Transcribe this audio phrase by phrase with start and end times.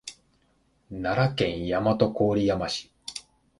[0.89, 2.91] 奈良県大和郡山市